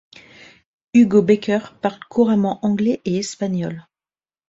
Hugo 0.95 1.21
Becker 1.21 1.73
parle 1.79 1.99
couramment 2.09 2.57
anglais 2.65 3.01
et 3.05 3.17
espagnol. 3.17 3.85